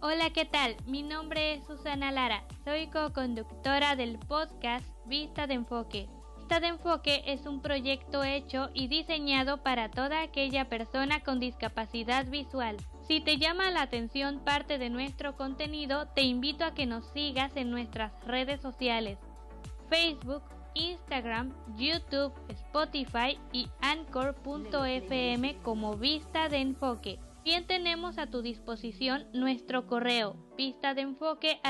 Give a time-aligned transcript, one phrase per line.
[0.00, 0.76] Hola, ¿qué tal?
[0.86, 2.44] Mi nombre es Susana Lara.
[2.64, 6.08] Soy co-conductora del podcast Vista de Enfoque.
[6.36, 12.26] Vista de Enfoque es un proyecto hecho y diseñado para toda aquella persona con discapacidad
[12.26, 12.76] visual.
[13.08, 17.56] Si te llama la atención parte de nuestro contenido, te invito a que nos sigas
[17.56, 19.18] en nuestras redes sociales.
[19.88, 20.44] Facebook,
[20.74, 27.18] Instagram, YouTube, Spotify y Anchor.fm como Vista de Enfoque.
[27.48, 31.60] Bien tenemos a tu disposición nuestro correo vista de enfoque